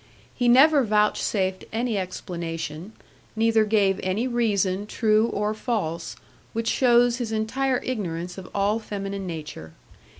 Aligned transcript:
He 0.33 0.47
never 0.47 0.83
vouchsafed 0.83 1.63
any 1.71 1.95
explanation, 1.99 2.93
neither 3.35 3.63
gave 3.65 3.99
any 4.01 4.27
reason, 4.27 4.87
true 4.87 5.27
or 5.27 5.53
false, 5.53 6.15
which 6.53 6.67
shows 6.69 7.17
his 7.17 7.31
entire 7.31 7.79
ignorance 7.83 8.35
of 8.39 8.49
all 8.55 8.79
feminine 8.79 9.27
nature. 9.27 9.73